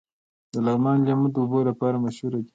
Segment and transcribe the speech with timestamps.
[0.51, 2.49] د لغمان لیمو د اوبو لپاره مشهور دي.